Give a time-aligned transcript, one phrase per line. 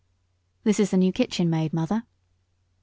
[0.63, 2.05] "This is the new kitchen maid, mother."